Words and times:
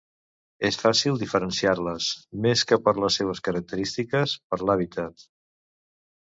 És 0.69 0.77
fàcil 0.83 1.19
diferenciar-les, 1.23 2.07
més 2.47 2.65
que 2.71 2.81
per 2.87 2.95
les 3.05 3.21
seues 3.21 3.45
característiques, 3.51 4.37
per 4.51 4.63
l'hàbitat. 4.65 5.31